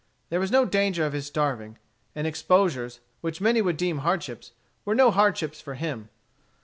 There 0.29 0.39
was 0.39 0.49
no 0.49 0.65
danger 0.65 1.05
of 1.05 1.13
his 1.13 1.27
starving; 1.27 1.77
and 2.15 2.25
exposures, 2.25 3.01
which 3.19 3.39
many 3.39 3.61
would 3.61 3.77
deem 3.77 3.99
hardships, 3.99 4.53
were 4.83 4.95
no 4.95 5.11
hardships 5.11 5.61
for 5.61 5.75
him. 5.75 6.09